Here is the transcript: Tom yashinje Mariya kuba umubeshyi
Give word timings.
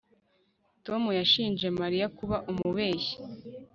Tom 0.85 1.03
yashinje 1.19 1.67
Mariya 1.81 2.07
kuba 2.17 2.37
umubeshyi 2.51 3.15